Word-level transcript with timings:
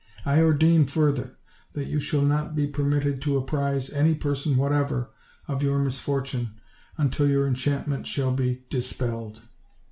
I 0.25 0.41
ordain, 0.41 0.85
further, 0.87 1.37
that 1.73 1.85
you 1.85 1.99
shall 1.99 2.23
not 2.23 2.55
be 2.55 2.65
per 2.65 2.83
mitted 2.83 3.21
to 3.21 3.37
apprise 3.37 3.91
any 3.91 4.15
person 4.15 4.57
whatever 4.57 5.11
of 5.47 5.61
your 5.61 5.77
misfor 5.77 6.25
tune, 6.25 6.59
until 6.97 7.29
your 7.29 7.45
enchantment 7.45 8.07
shall 8.07 8.31
be 8.31 8.63
dispelled.' 8.71 9.43